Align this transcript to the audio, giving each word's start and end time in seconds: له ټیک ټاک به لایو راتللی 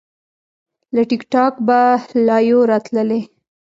له 0.95 1.01
ټیک 1.09 1.21
ټاک 1.33 1.53
به 1.67 1.79
لایو 2.27 2.59
راتللی 2.71 3.21